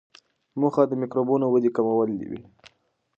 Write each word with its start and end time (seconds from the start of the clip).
موخه 0.59 0.83
د 0.87 0.91
میکروبونو 1.01 1.45
ودې 1.49 1.71
کمول 1.75 2.09
وي. 2.29 2.41